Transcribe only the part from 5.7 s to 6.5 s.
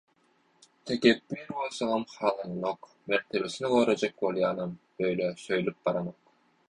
baranok.